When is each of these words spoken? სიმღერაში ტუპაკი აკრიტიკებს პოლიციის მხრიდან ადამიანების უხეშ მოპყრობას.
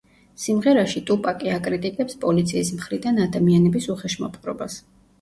სიმღერაში 0.45 1.03
ტუპაკი 1.09 1.53
აკრიტიკებს 1.59 2.19
პოლიციის 2.25 2.75
მხრიდან 2.81 3.23
ადამიანების 3.29 3.93
უხეშ 3.99 4.21
მოპყრობას. 4.27 4.85